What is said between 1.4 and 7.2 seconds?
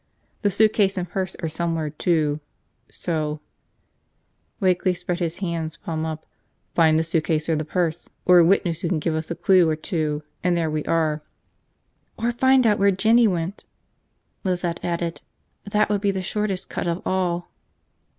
are somewhere, too. So..." Wakeley spread his hands, palms up, "find the